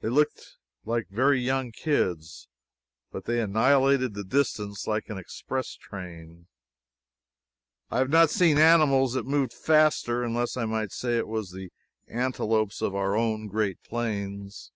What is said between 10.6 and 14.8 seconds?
might say it of the antelopes of our own great plains.